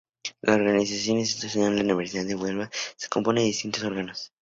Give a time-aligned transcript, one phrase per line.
[0.41, 4.33] La organización institucional de la Universidad de Huelva se compone de distintos órganos.